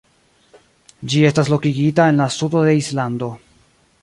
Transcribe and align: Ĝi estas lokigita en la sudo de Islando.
Ĝi 1.13 1.21
estas 1.31 1.53
lokigita 1.55 2.09
en 2.13 2.19
la 2.23 2.31
sudo 2.39 2.65
de 2.71 2.77
Islando. 2.83 3.35